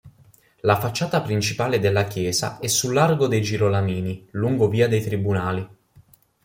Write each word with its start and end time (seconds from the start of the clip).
La 0.61 0.77
facciata 0.79 1.21
principale 1.21 1.77
della 1.77 2.05
chiesa 2.05 2.57
è 2.57 2.65
su 2.65 2.89
largo 2.91 3.27
dei 3.27 3.43
Girolamini, 3.43 4.29
lungo 4.31 4.67
via 4.67 4.87
dei 4.87 5.03
Tribunali. 5.03 5.67